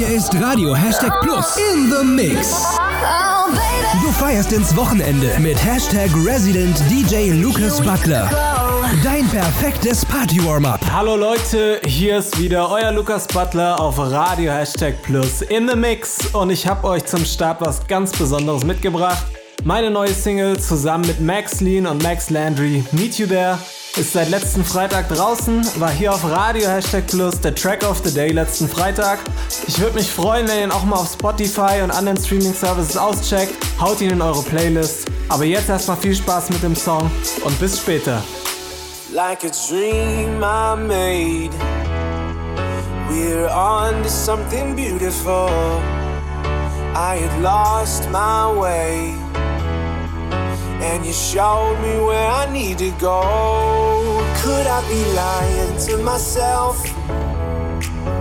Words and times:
Hier 0.00 0.16
ist 0.16 0.34
Radio 0.40 0.74
Hashtag 0.74 1.12
Plus 1.20 1.58
in 1.58 1.92
the 1.92 2.02
Mix. 2.02 2.64
Du 4.02 4.10
feierst 4.12 4.50
ins 4.50 4.74
Wochenende 4.74 5.30
mit 5.40 5.62
Hashtag 5.62 6.08
Resident 6.24 6.74
DJ 6.88 7.32
Lucas 7.32 7.82
Butler. 7.82 8.30
Dein 9.04 9.28
perfektes 9.28 10.06
Party-Warm-Up. 10.06 10.80
Hallo 10.90 11.16
Leute, 11.16 11.82
hier 11.84 12.16
ist 12.16 12.40
wieder 12.40 12.70
euer 12.70 12.92
Lukas 12.92 13.28
Butler 13.28 13.78
auf 13.78 13.98
Radio 13.98 14.52
Hashtag 14.52 15.02
Plus 15.02 15.42
in 15.42 15.68
the 15.68 15.76
Mix 15.76 16.32
und 16.32 16.48
ich 16.48 16.66
habe 16.66 16.86
euch 16.86 17.04
zum 17.04 17.22
Start 17.26 17.60
was 17.60 17.86
ganz 17.86 18.10
Besonderes 18.12 18.64
mitgebracht. 18.64 19.26
Meine 19.64 19.90
neue 19.90 20.14
Single 20.14 20.58
zusammen 20.58 21.06
mit 21.06 21.20
Max 21.20 21.60
Lean 21.60 21.86
und 21.86 22.02
Max 22.02 22.30
Landry, 22.30 22.82
Meet 22.92 23.18
You 23.18 23.26
There, 23.26 23.58
ist 23.96 24.14
seit 24.14 24.30
letzten 24.30 24.64
Freitag 24.64 25.08
draußen, 25.08 25.62
war 25.78 25.90
hier 25.90 26.14
auf 26.14 26.24
Radio 26.24 26.66
Hashtag 26.66 27.06
Plus 27.06 27.38
der 27.40 27.54
Track 27.54 27.84
of 27.84 28.00
the 28.02 28.12
Day 28.12 28.30
letzten 28.30 28.68
Freitag. 28.68 29.18
Ich 29.66 29.78
würde 29.78 29.96
mich 29.96 30.10
freuen, 30.10 30.48
wenn 30.48 30.58
ihr 30.58 30.64
ihn 30.64 30.70
auch 30.70 30.84
mal 30.84 30.96
auf 30.96 31.12
Spotify 31.12 31.82
und 31.82 31.90
anderen 31.90 32.16
Streaming-Services 32.16 32.96
auscheckt. 32.96 33.52
Haut 33.78 34.00
ihn 34.00 34.10
in 34.10 34.22
eure 34.22 34.42
Playlist. 34.42 35.08
Aber 35.28 35.44
jetzt 35.44 35.68
erstmal 35.68 35.98
viel 35.98 36.14
Spaß 36.14 36.50
mit 36.50 36.62
dem 36.62 36.74
Song 36.74 37.10
und 37.44 37.60
bis 37.60 37.78
später. 37.78 38.22
Like 39.12 39.44
a 39.44 39.50
dream 39.68 40.42
I 40.42 40.76
made, 40.76 41.50
we're 43.10 43.50
on 43.50 44.02
to 44.02 44.08
something 44.08 44.74
beautiful. 44.74 45.50
I 46.94 47.16
had 47.16 47.42
lost 47.42 48.08
my 48.10 48.46
way. 48.58 49.29
And 50.82 51.04
you 51.04 51.12
showed 51.12 51.78
me 51.82 52.00
where 52.00 52.28
I 52.28 52.50
need 52.52 52.78
to 52.78 52.90
go. 52.92 53.20
Could 54.42 54.66
I 54.66 54.80
be 54.88 55.04
lying 55.12 55.78
to 55.86 55.98
myself? 55.98 56.82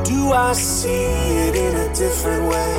Do 0.03 0.33
I 0.33 0.53
see 0.53 1.05
it 1.47 1.55
in 1.55 1.75
a 1.77 1.93
different 1.95 2.43
way? 2.49 2.75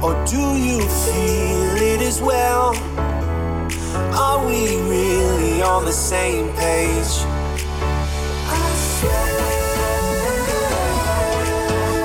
Or 0.00 0.14
do 0.26 0.56
you 0.56 0.80
feel 0.80 1.76
it 1.92 2.00
as 2.02 2.20
well? 2.22 2.74
Are 4.14 4.46
we 4.46 4.76
really 4.82 5.62
on 5.62 5.84
the 5.84 5.92
same 5.92 6.52
page? 6.54 7.24
I 8.46 8.74
swear. 8.94 9.54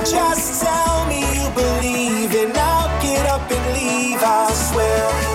Just 0.04 0.62
tell 0.62 1.06
me 1.06 1.20
you 1.36 1.50
believe, 1.54 2.34
and 2.34 2.56
I'll 2.56 2.90
get 3.00 3.26
up 3.26 3.48
and 3.50 3.72
leave. 3.78 4.20
I 4.22 4.50
swear. 4.52 5.29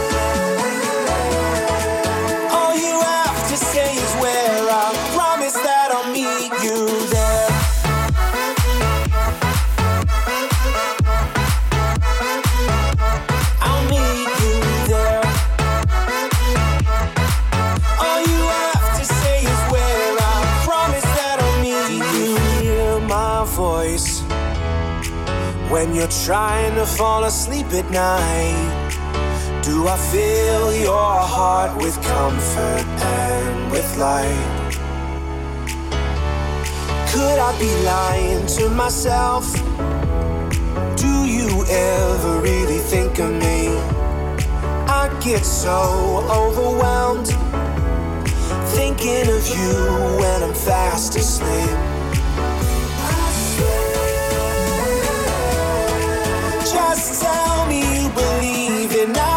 When 25.86 25.94
you're 25.94 26.08
trying 26.26 26.74
to 26.76 26.86
fall 26.88 27.26
asleep 27.26 27.68
at 27.68 27.88
night, 27.92 29.62
do 29.62 29.88
I 29.88 29.96
fill 29.96 30.74
your 30.74 31.20
heart 31.34 31.78
with 31.80 31.94
comfort 32.02 32.86
and 33.22 33.72
with 33.72 33.96
light? 33.96 34.72
Could 37.12 37.38
I 37.38 37.52
be 37.60 37.72
lying 37.84 38.48
to 38.58 38.70
myself? 38.72 39.54
Do 40.98 41.26
you 41.28 41.64
ever 41.70 42.42
really 42.42 42.80
think 42.80 43.20
of 43.20 43.30
me? 43.34 43.68
I 44.90 45.16
get 45.24 45.46
so 45.46 46.26
overwhelmed 46.32 47.28
thinking 48.74 49.30
of 49.30 49.48
you 49.50 50.18
when 50.20 50.42
I'm 50.42 50.56
fast 50.56 51.16
asleep. 51.16 51.95
And 59.06 59.35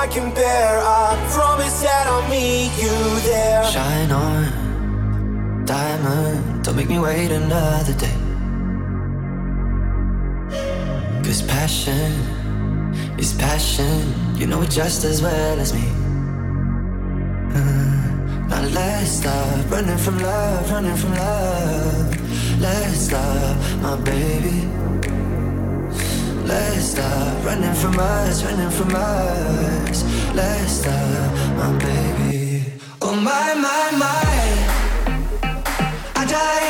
I 0.00 0.06
can 0.06 0.32
bear. 0.34 0.80
I 0.80 1.14
promise 1.28 1.82
that 1.82 2.06
I'll 2.06 2.26
meet 2.30 2.72
you 2.80 2.96
there. 3.20 3.62
Shine 3.64 4.10
on, 4.10 5.66
diamond. 5.66 6.64
Don't 6.64 6.74
make 6.74 6.88
me 6.88 6.98
wait 6.98 7.30
another 7.30 7.92
day. 7.92 8.18
Cause 11.22 11.42
passion 11.42 12.12
is 13.18 13.34
passion. 13.34 14.00
You 14.38 14.46
know 14.46 14.62
it 14.62 14.70
just 14.70 15.04
as 15.04 15.20
well 15.20 15.60
as 15.60 15.74
me. 15.74 15.86
Uh, 17.58 18.46
now 18.48 18.62
let's 18.72 19.10
stop 19.20 19.70
running 19.70 19.98
from 19.98 20.18
love, 20.18 20.70
running 20.70 20.96
from 20.96 21.12
love. 21.12 22.58
Let's 22.58 23.00
stop, 23.00 23.56
my 23.82 23.96
baby. 24.00 24.66
Let's 26.50 26.84
stop 26.90 27.44
running 27.44 27.74
from 27.74 27.96
us, 27.98 28.42
running 28.44 28.70
from 28.70 28.92
us. 28.94 30.02
Let's 30.34 30.72
stop, 30.80 31.30
my 31.56 31.70
baby. 31.78 32.64
Oh 33.00 33.14
my, 33.14 33.54
my, 33.54 33.84
my. 34.02 34.40
I 36.16 36.24
die 36.24 36.69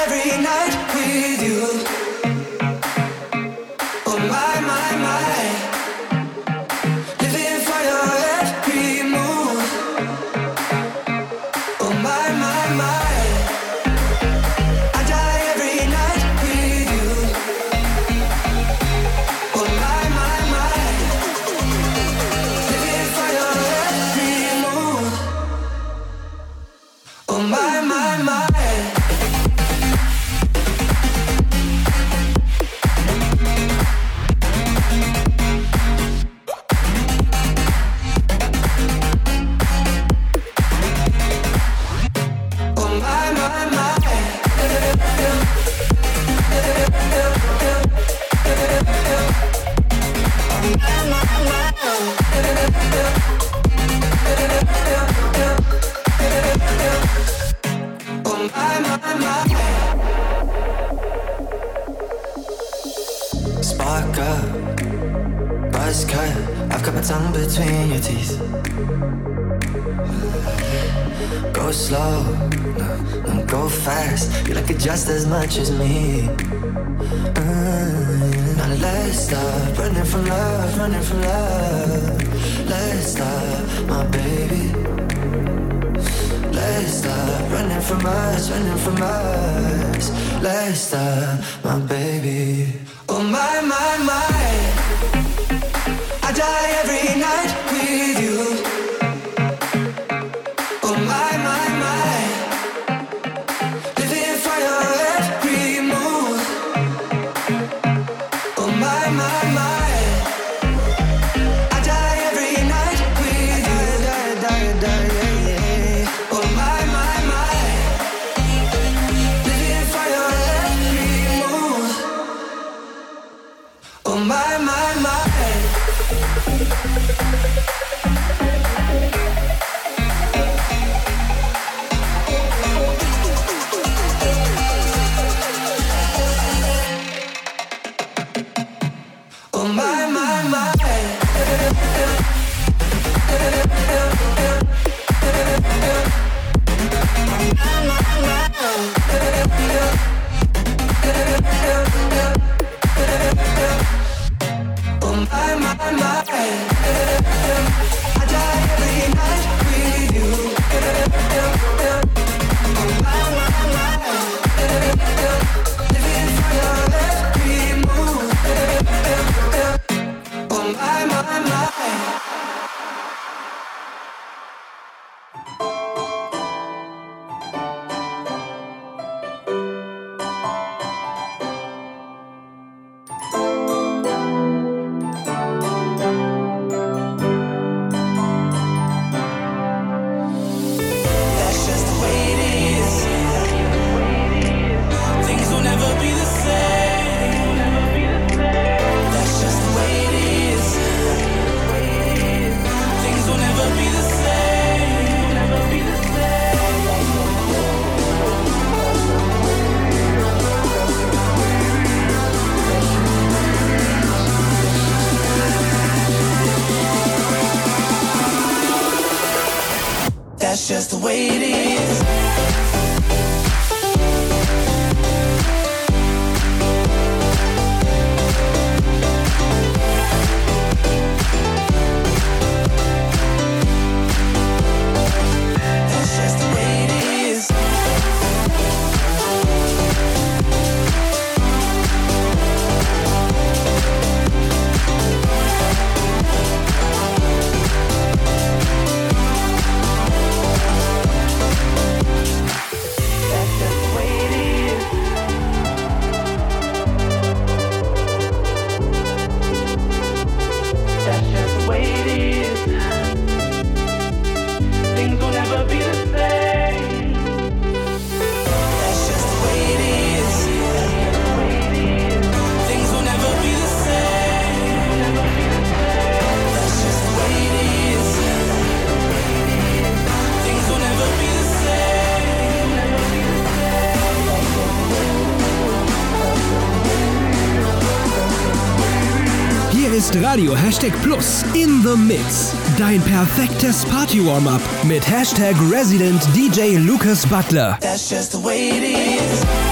Radio 290.40 290.54
Hashtag 290.54 291.02
Plus 291.02 291.44
in 291.54 291.82
the 291.82 291.94
Mix. 291.94 292.54
Dein 292.78 293.02
perfektes 293.02 293.84
Party-Warm-Up 293.84 294.62
mit 294.84 295.02
Hashtag 295.06 295.54
Resident 295.70 296.22
DJ 296.34 296.78
Lucas 296.78 297.26
Butler. 297.26 297.76
That's 297.82 298.08
just 298.08 298.32
the 298.32 298.38
way 298.38 298.70
it 298.70 298.82
is. 298.82 299.69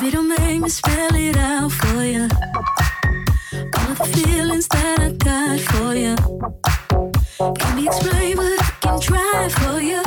Baby, 0.00 0.12
don't 0.12 0.28
make 0.28 0.60
me 0.60 0.68
spell 0.68 1.12
it 1.12 1.36
out 1.36 1.72
for 1.72 2.04
you. 2.04 2.28
All 3.52 3.94
the 3.94 4.08
feelings 4.14 4.68
that 4.68 5.00
I 5.00 5.10
got 5.10 5.58
for 5.58 5.92
you. 5.92 6.14
Can 7.58 7.78
you 7.78 7.86
explain 7.88 8.36
what 8.36 8.62
I 8.62 8.70
can 8.80 9.00
try 9.00 9.48
for 9.48 9.80
you? 9.80 10.00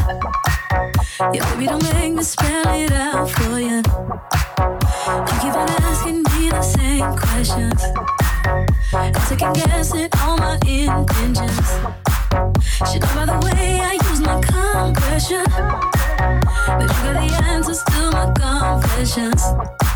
Yeah, 1.34 1.44
baby, 1.54 1.66
don't 1.66 1.84
make 1.94 2.14
me 2.14 2.24
spell 2.24 2.74
it 2.74 2.94
out 2.94 3.30
for 3.32 3.60
you. 3.60 3.84
You 5.28 5.34
keep 5.42 5.56
on 5.60 5.68
asking 5.84 6.24
me 6.24 6.50
the 6.50 6.62
same 6.62 7.14
questions. 7.18 7.84
cause 8.94 8.94
I 8.94 9.20
second 9.28 9.56
guessing 9.56 10.08
all 10.22 10.38
my 10.38 10.58
intentions. 10.66 11.68
Should 12.90 13.02
know 13.02 13.14
by 13.14 13.26
the 13.26 13.40
way 13.44 13.82
I 13.82 14.00
use 14.08 14.22
my 14.22 14.40
compression. 14.40 15.44
But 16.66 16.82
you 16.82 17.04
got 17.04 17.14
the 17.20 17.44
answers 17.44 17.84
to 17.84 18.10
my 18.12 18.32
confessions. 18.40 19.81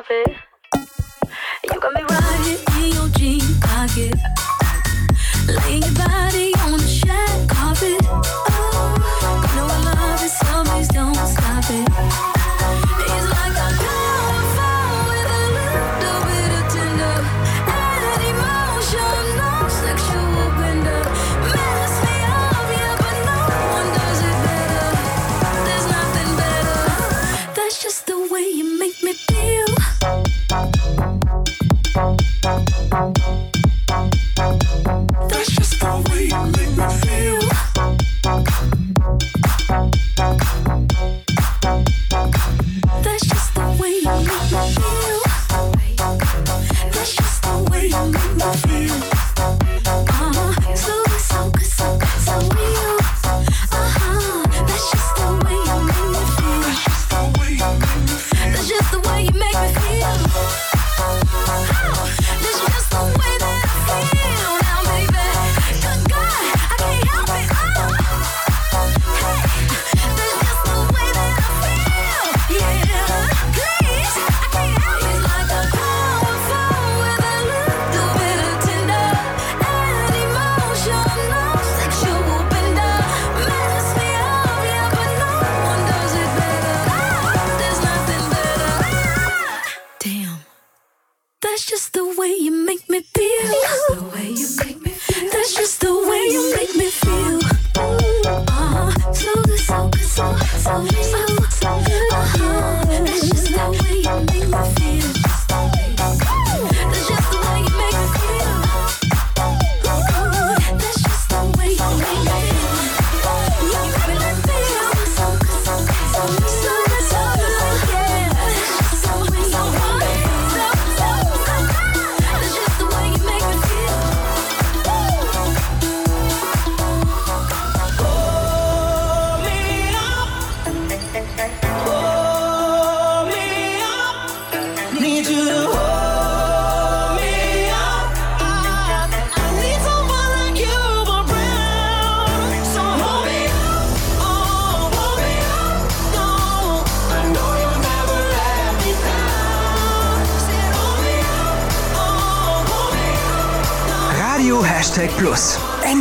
love 0.00 0.06
it. 0.08 0.29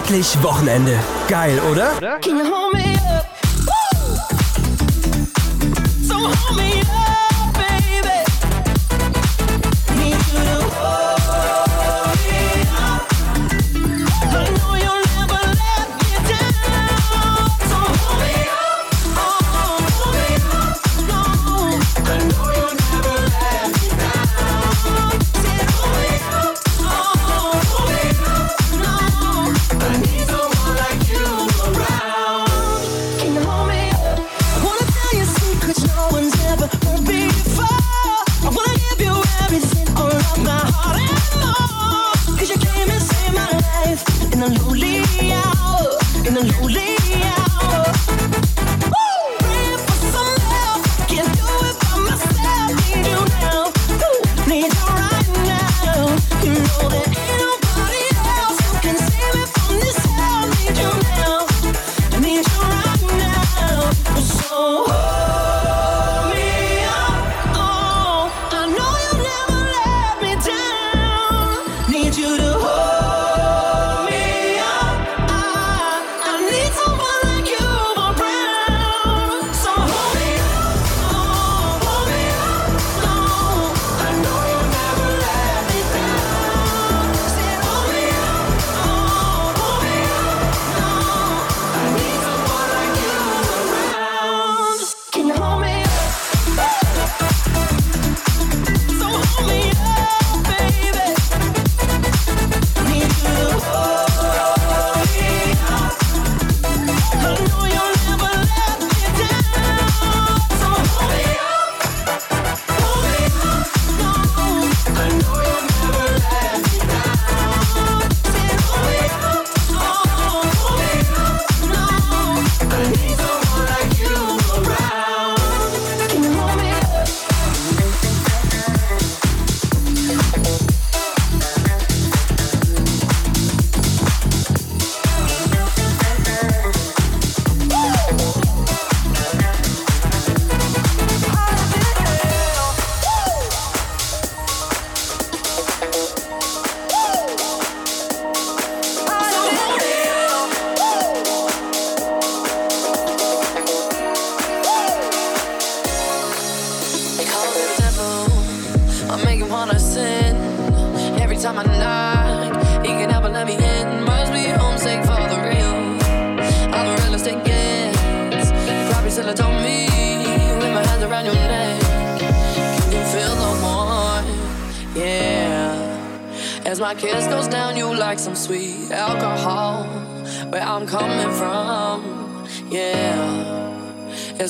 Endlich 0.09 0.41
Wochenende. 0.41 0.97
Geil, 1.27 1.59
oder? 1.71 2.19
Can 2.19 2.39
you 2.39 2.43
hold 2.43 2.73
me 2.73 2.95
up? 2.95 3.27
So 6.01 6.15
hold 6.15 6.59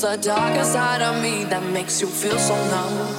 me 0.02 0.14
up. 0.14 0.22
darker 0.22 0.64
side 0.64 1.02
of 1.02 1.22
me 1.22 1.44
that 1.46 1.64
makes 1.74 2.02
you 2.02 2.08
feel 2.08 2.38
so 2.38 2.56
numb. 2.70 3.19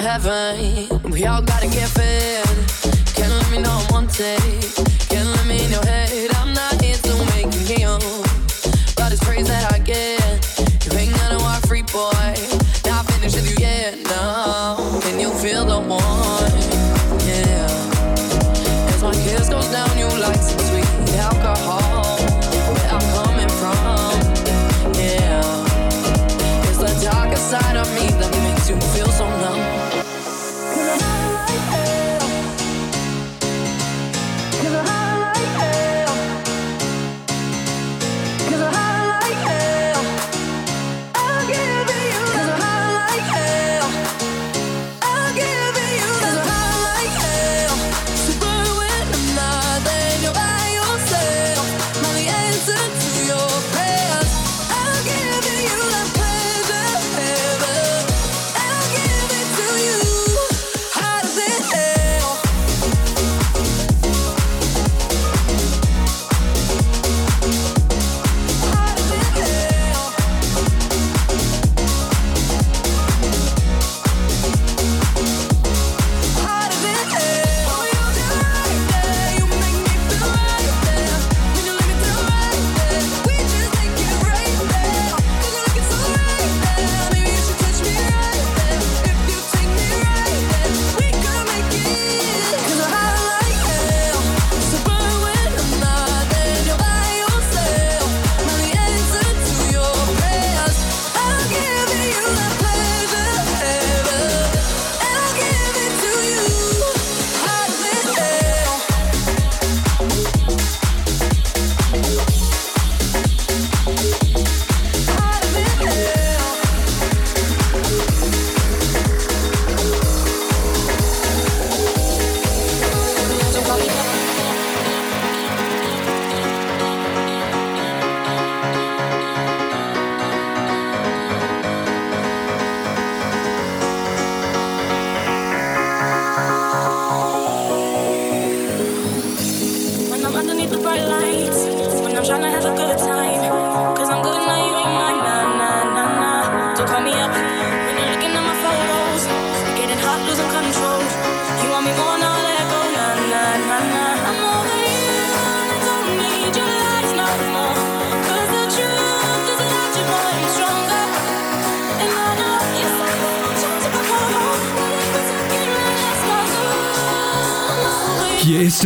Heaven. 0.00 0.88
We 1.10 1.26
all 1.26 1.42
gotta 1.42 1.66
get 1.66 1.88
fed. 1.90 2.46
Can't 3.14 3.30
let 3.30 3.50
me 3.50 3.58
know 3.58 3.78
I'm 3.92 4.06
take. 4.06 4.40
Can't 5.10 5.28
let 5.28 5.46
me 5.46 5.62
in 5.64 5.70
your 5.70 5.84
head. 5.84 6.34
I'm 6.36 6.54
not 6.54 6.80
here 6.80 6.96
to 6.96 7.14
make 7.34 7.52
you. 7.68 7.98
But 8.96 9.12
it's 9.12 9.22
praise 9.22 9.48
that 9.48 9.70
I 9.70 9.80
get. 9.80 10.18
You 10.86 10.98
ain't 10.98 11.14
gonna 11.14 11.38
walk 11.40 11.66
free, 11.66 11.82
boy. 11.82 12.57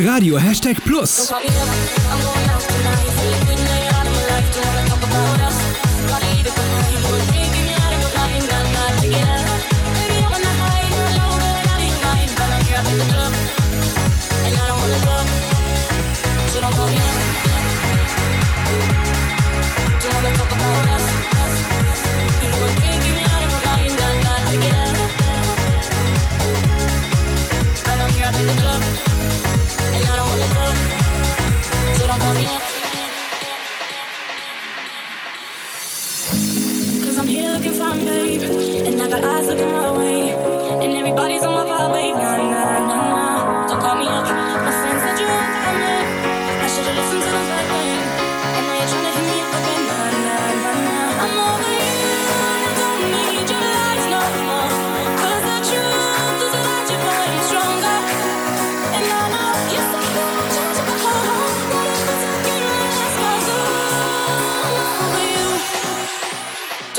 Radio 0.05 0.37
Hashtag 0.37 0.83
Plus. 0.85 1.31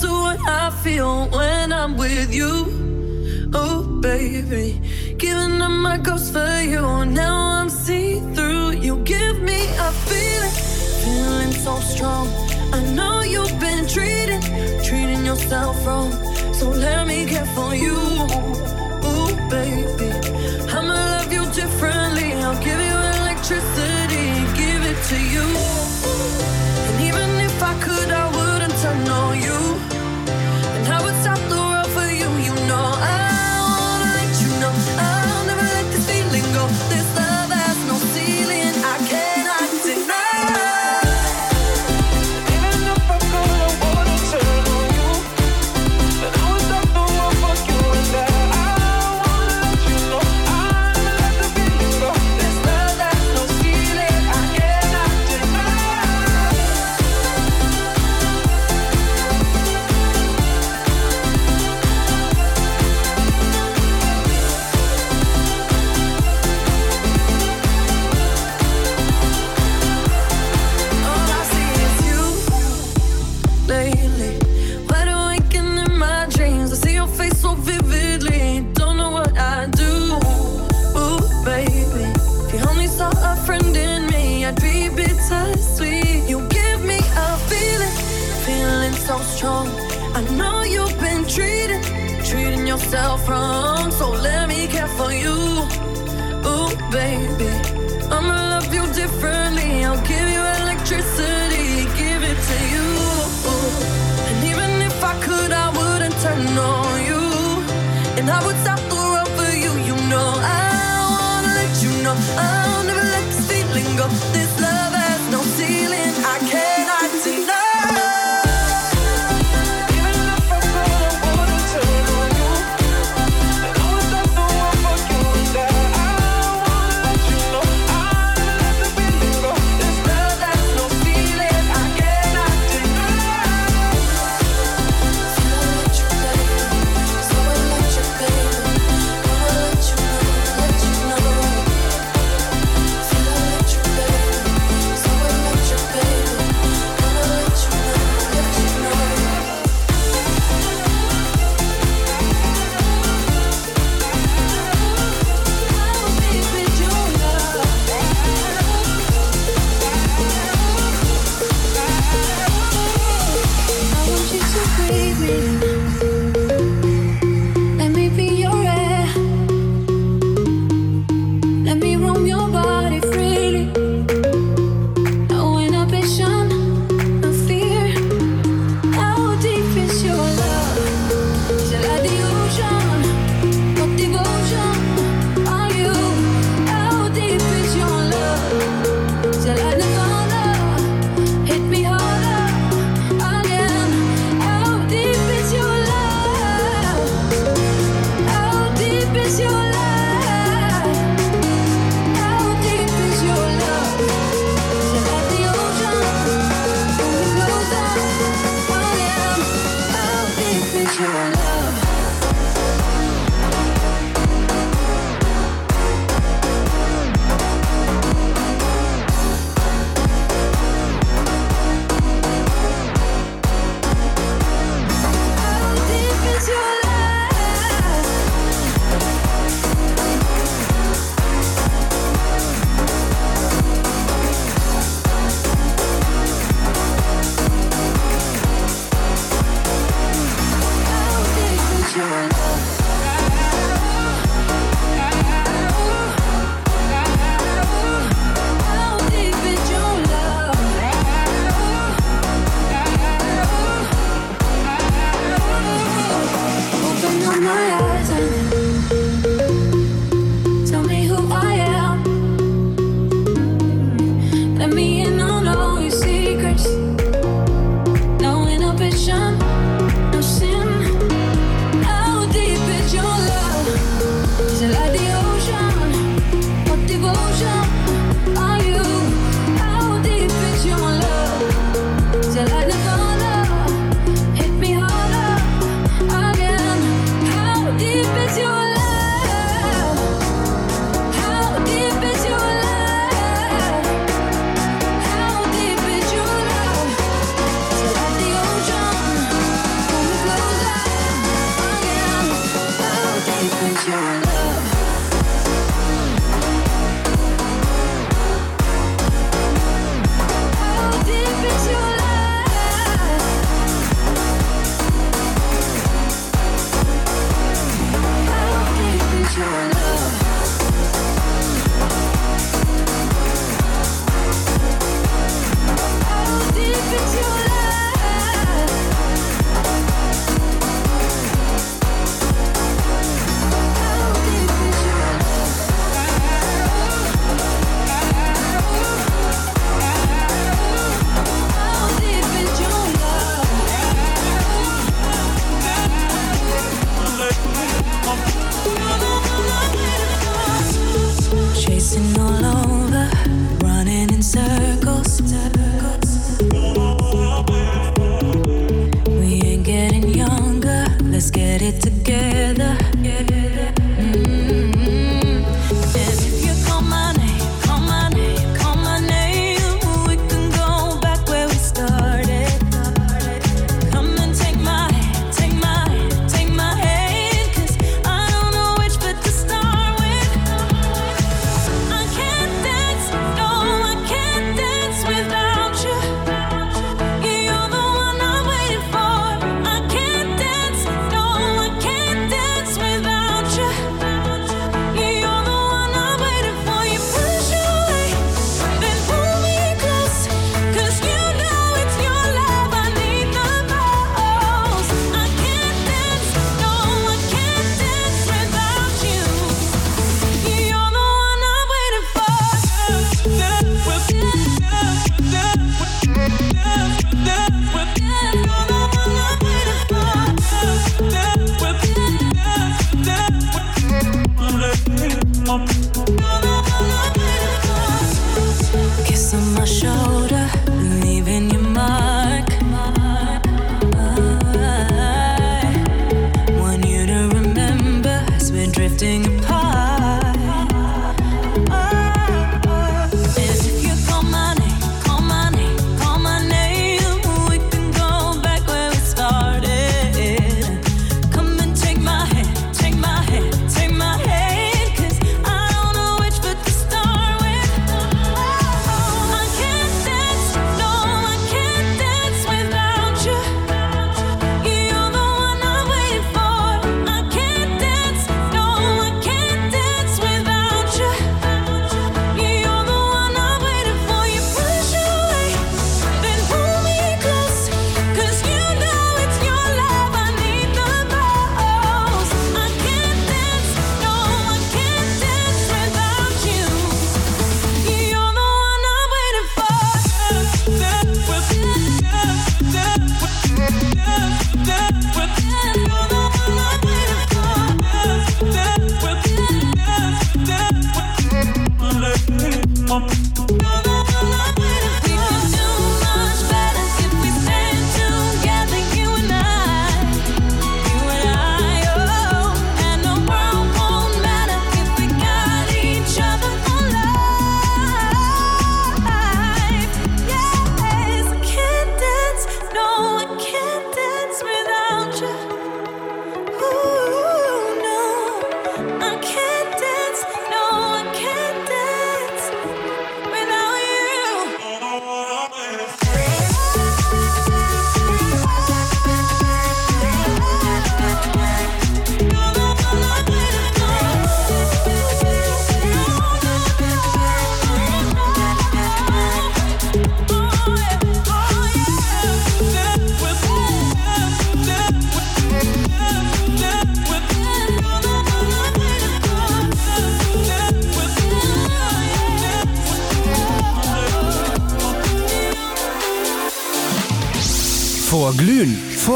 to 0.00 0.08
what 0.08 0.40
I 0.48 0.70
feel 0.82 1.28
when 1.28 1.72
I'm 1.72 1.96
with 1.96 2.32
you. 2.32 3.50
Oh, 3.52 3.82
baby, 4.00 4.80
giving 5.18 5.60
up 5.60 5.70
my 5.70 5.98
ghost 5.98 6.32
for 6.32 6.60
you. 6.62 7.04
Now 7.04 7.34
I'm 7.58 7.68
see 7.68 8.20
through. 8.34 8.70
You 8.86 8.96
give 9.04 9.42
me 9.42 9.60
a 9.86 9.90
feeling, 10.08 10.56
feeling 11.04 11.52
so 11.52 11.74
strong. 11.80 12.28
I 12.72 12.80
know 12.94 13.20
you've 13.22 13.58
been 13.60 13.86
treating, 13.86 14.42
treating 14.88 15.26
yourself 15.26 15.84
wrong. 15.86 16.10
So 16.54 16.70
let 16.70 17.06
me 17.06 17.26
care 17.26 17.50
for 17.56 17.74
you. 17.74 17.96
Oh, 19.10 19.28
baby, 19.50 20.10
I'ma 20.74 20.94
love 21.14 21.30
you 21.30 21.44
differently. 21.52 22.32
I'll 22.44 22.62
give 22.64 22.80
you 22.88 22.96
electricity, 23.20 24.26
give 24.62 24.82
it 24.92 24.98
to 25.10 25.18
you. 25.34 25.59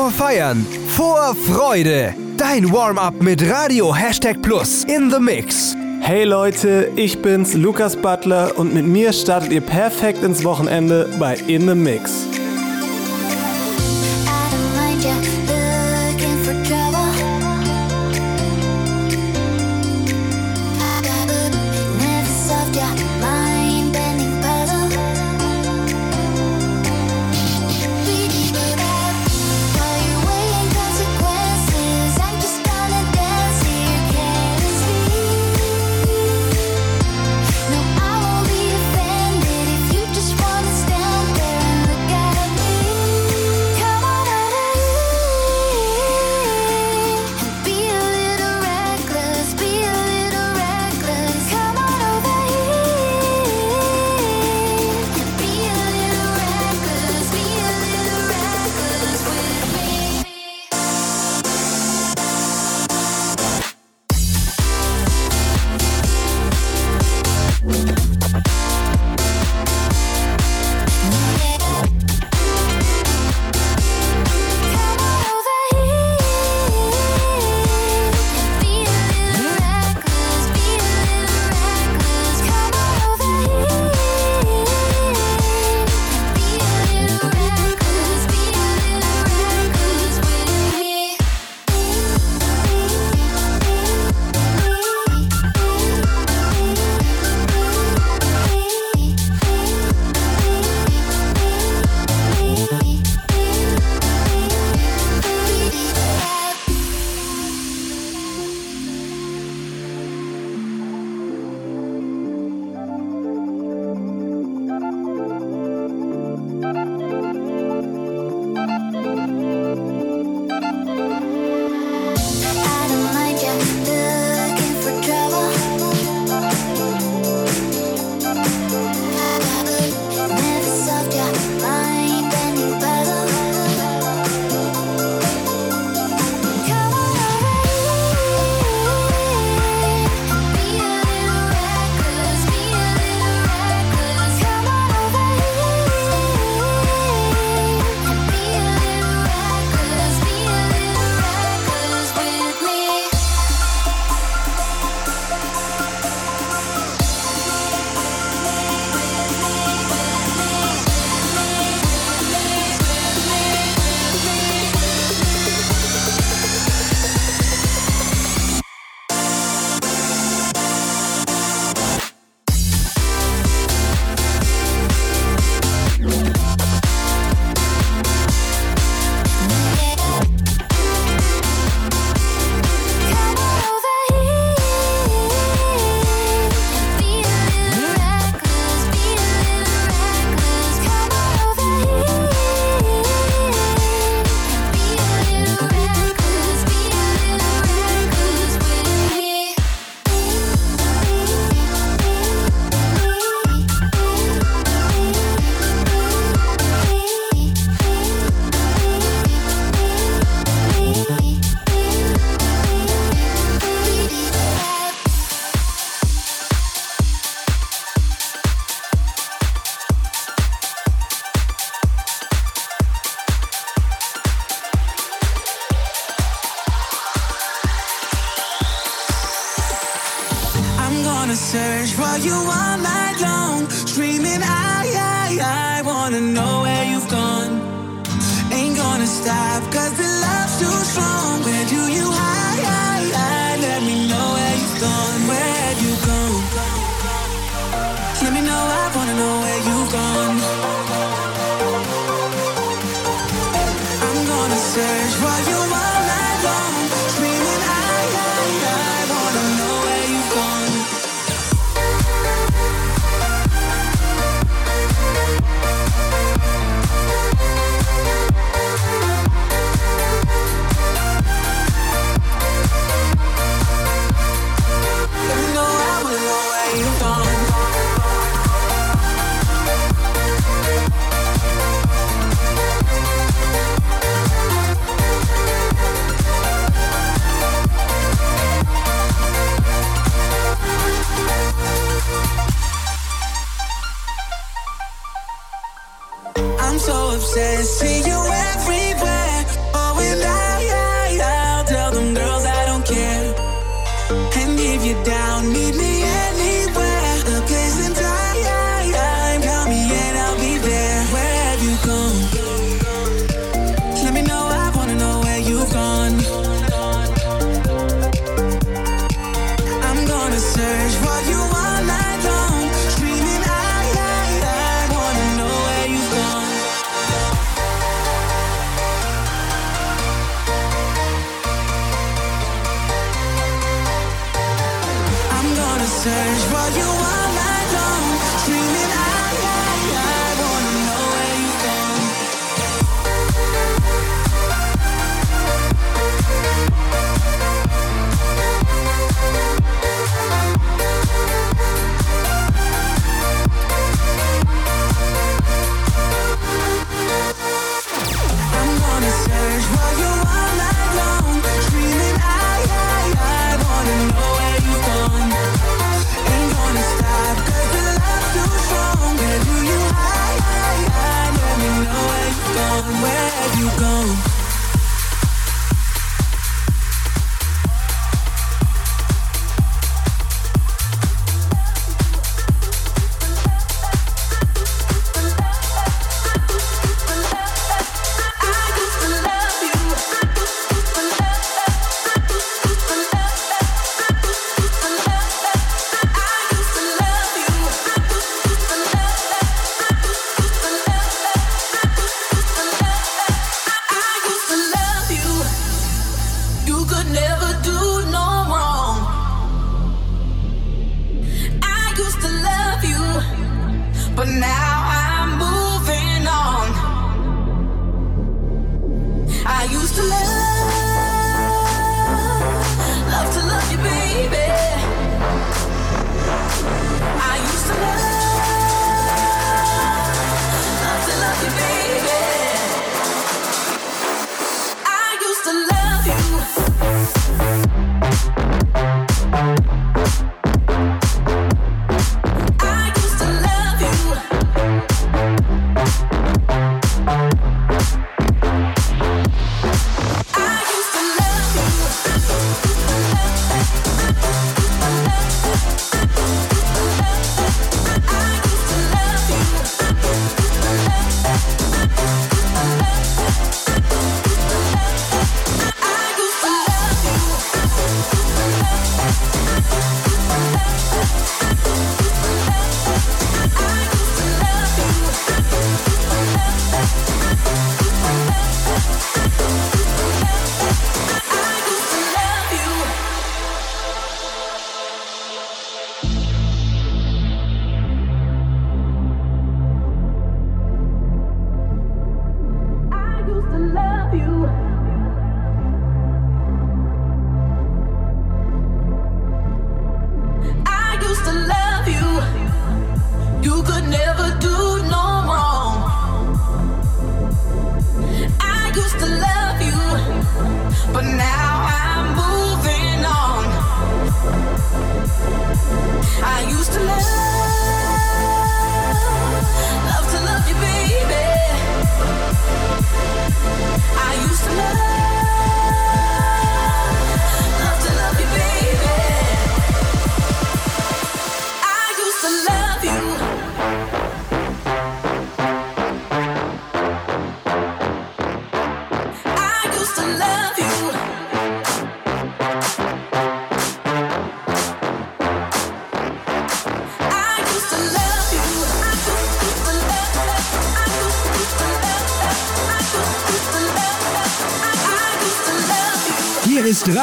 Vor 0.05 0.11
Feiern, 0.11 0.67
vor 0.89 1.35
Freude. 1.35 2.13
Dein 2.37 2.71
Warm-up 2.71 3.23
mit 3.23 3.43
Radio 3.51 3.95
Hashtag 3.95 4.43
Plus 4.43 4.85
in 4.85 5.11
the 5.11 5.19
Mix. 5.19 5.75
Hey 6.03 6.25
Leute, 6.25 6.93
ich 6.95 7.23
bin's, 7.23 7.55
Lukas 7.55 7.97
Butler 7.97 8.53
und 8.59 8.75
mit 8.75 8.87
mir 8.87 9.15
startet 9.15 9.51
ihr 9.51 9.63
perfekt 9.63 10.23
ins 10.23 10.45
Wochenende 10.45 11.09
bei 11.19 11.37
In 11.47 11.67
the 11.67 11.75
Mix. 11.75 12.14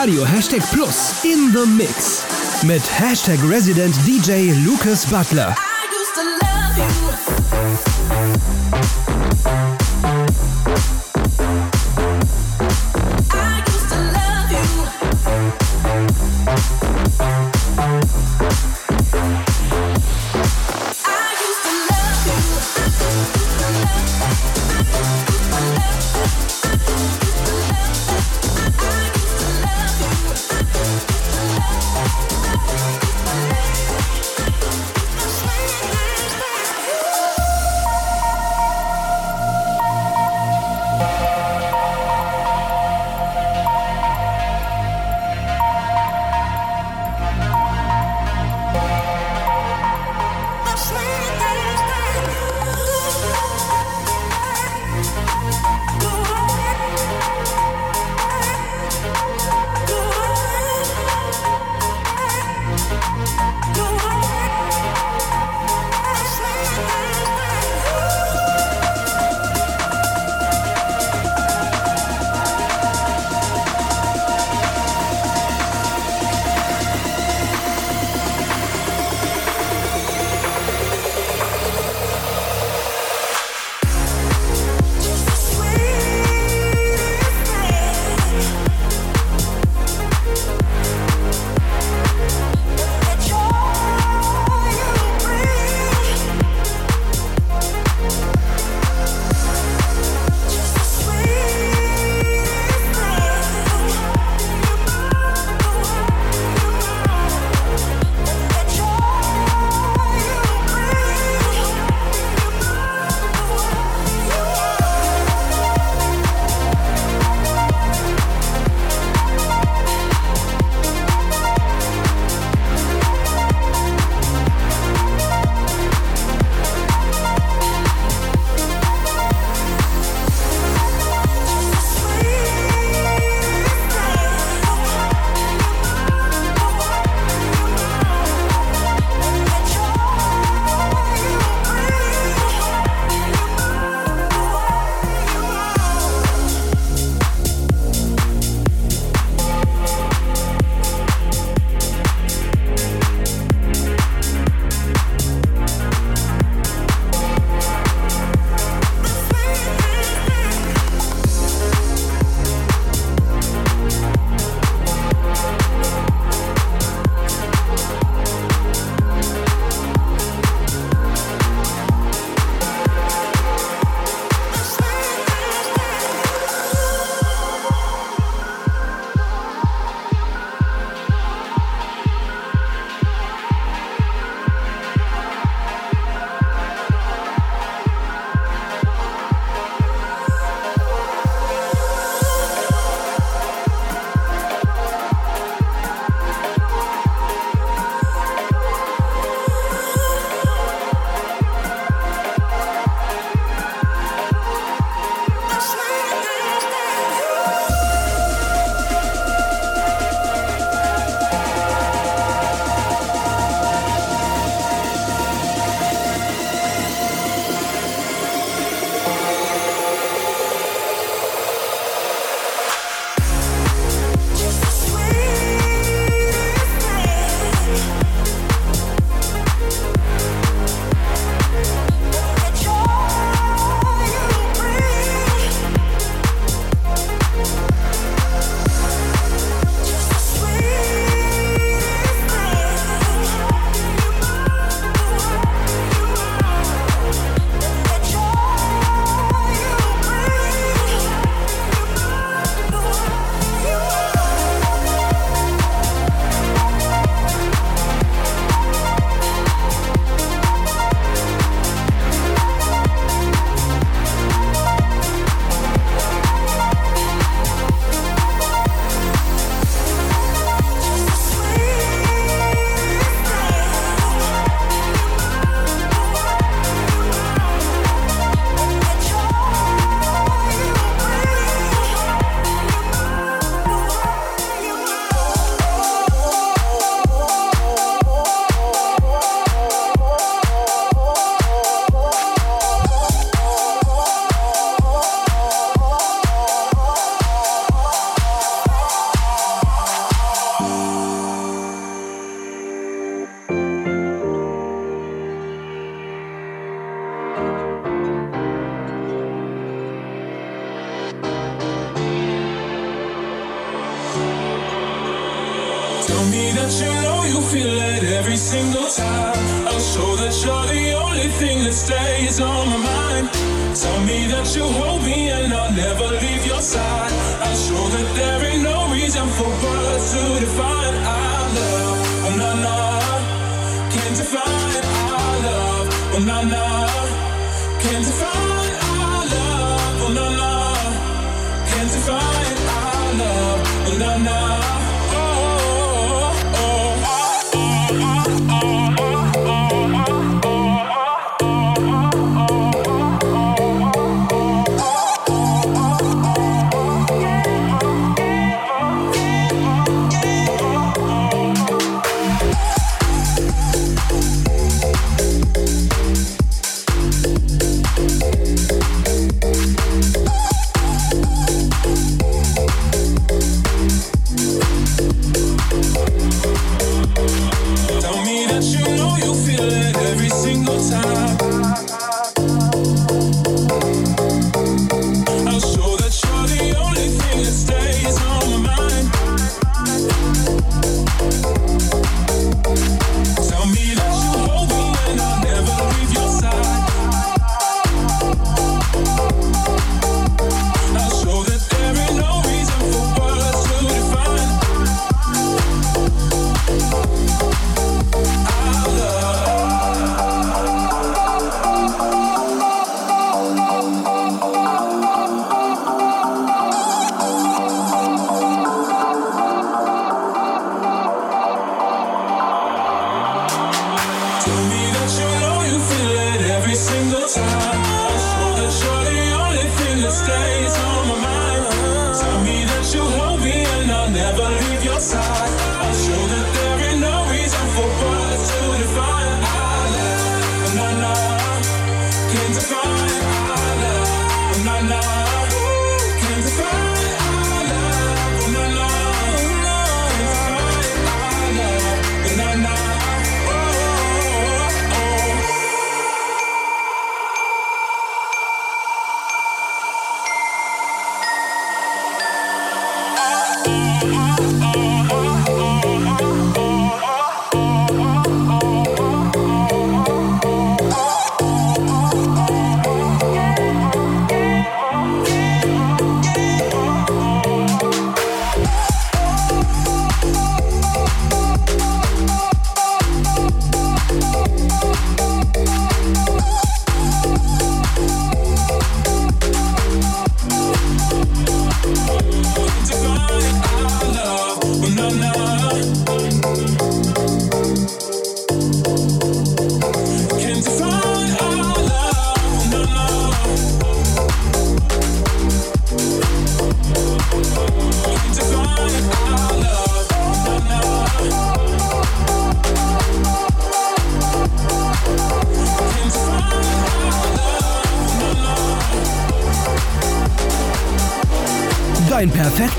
Radio 0.01 0.23
Hashtag 0.23 0.63
Plus 0.71 1.23
in 1.23 1.51
the 1.51 1.63
Mix 1.67 2.25
mit 2.63 2.81
Hashtag 2.81 3.39
Resident 3.47 3.95
DJ 4.07 4.51
Lucas 4.65 5.05
Butler. 5.05 5.70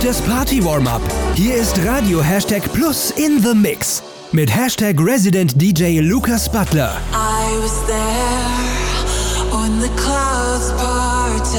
Perfektes 0.02 0.28
Party-Warm-Up. 0.28 1.00
Hier 1.34 1.54
ist 1.54 1.78
Radio 1.84 2.20
Hashtag 2.20 2.62
Plus 2.72 3.12
in 3.12 3.40
the 3.40 3.54
Mix 3.54 4.02
mit 4.32 4.50
Hashtag 4.50 4.96
Resident 4.98 5.54
DJ 5.60 6.00
Lucas 6.00 6.48
Butler. 6.48 7.00
I 7.12 7.56
was 7.62 7.86
there 7.86 9.52
when 9.52 9.78
the 9.80 9.88
clouds 9.94 10.72
parted. 10.72 11.52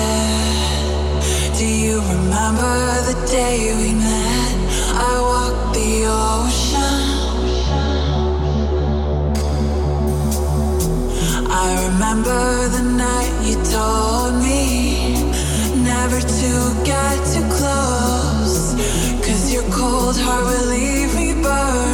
Do 1.58 1.66
you 1.66 2.02
remember 2.02 3.02
the 3.08 3.16
day 3.32 3.74
we 3.78 3.94
met? 3.94 4.58
I 4.94 5.20
walked 5.22 5.74
the 5.74 6.06
ocean. 6.10 7.02
I 11.50 11.76
remember 11.88 12.68
the 12.70 12.84
night 12.84 13.32
you 13.46 13.56
told 13.72 14.34
me 14.44 15.32
never 15.82 16.20
to 16.20 16.74
get 16.84 17.16
too 17.32 17.48
close. 17.48 18.22
Cold 19.84 20.17
heart 20.17 20.45
will 20.45 20.67
leave 20.69 21.13
me 21.13 21.34
burned, 21.43 21.93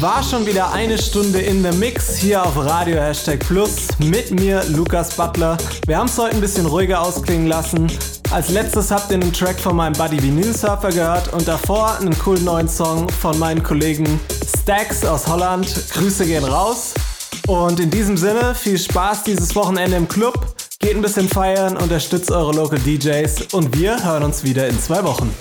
war 0.00 0.22
schon 0.22 0.46
wieder 0.46 0.72
eine 0.72 0.96
Stunde 0.96 1.40
in 1.40 1.62
the 1.62 1.76
Mix 1.76 2.16
hier 2.16 2.44
auf 2.44 2.56
Radio 2.56 3.00
Hashtag 3.00 3.40
Plus 3.40 3.88
mit 3.98 4.30
mir, 4.30 4.62
Lukas 4.68 5.14
Butler. 5.14 5.56
Wir 5.86 5.98
haben 5.98 6.06
es 6.06 6.16
heute 6.18 6.36
ein 6.36 6.40
bisschen 6.40 6.66
ruhiger 6.66 7.00
ausklingen 7.00 7.48
lassen. 7.48 7.90
Als 8.30 8.50
letztes 8.50 8.92
habt 8.92 9.10
ihr 9.10 9.16
einen 9.16 9.32
Track 9.32 9.58
von 9.58 9.74
meinem 9.74 9.94
Buddy 9.94 10.22
Vinyl 10.22 10.56
Surfer 10.56 10.90
gehört 10.90 11.32
und 11.32 11.48
davor 11.48 11.96
einen 11.98 12.16
coolen 12.16 12.44
neuen 12.44 12.68
Song 12.68 13.08
von 13.08 13.38
meinen 13.40 13.62
Kollegen 13.62 14.20
Stax 14.60 15.04
aus 15.04 15.26
Holland. 15.26 15.66
Grüße 15.92 16.26
gehen 16.26 16.44
raus. 16.44 16.94
Und 17.48 17.80
in 17.80 17.90
diesem 17.90 18.16
Sinne, 18.16 18.54
viel 18.54 18.78
Spaß 18.78 19.24
dieses 19.24 19.56
Wochenende 19.56 19.96
im 19.96 20.06
Club. 20.06 20.54
Geht 20.78 20.94
ein 20.94 21.02
bisschen 21.02 21.28
feiern, 21.28 21.76
unterstützt 21.76 22.30
eure 22.30 22.52
Local 22.52 22.78
DJs 22.78 23.52
und 23.52 23.76
wir 23.76 24.04
hören 24.04 24.22
uns 24.22 24.44
wieder 24.44 24.68
in 24.68 24.78
zwei 24.78 25.02
Wochen. 25.02 25.34